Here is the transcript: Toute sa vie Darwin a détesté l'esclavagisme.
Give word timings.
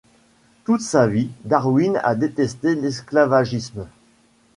Toute 0.63 0.81
sa 0.81 1.05
vie 1.05 1.29
Darwin 1.45 1.99
a 2.03 2.15
détesté 2.15 2.73
l'esclavagisme. 2.73 3.85